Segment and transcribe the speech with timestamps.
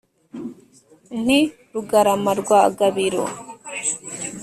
[1.23, 1.39] Nti:
[1.73, 3.23] Rugarama rwa Gabiro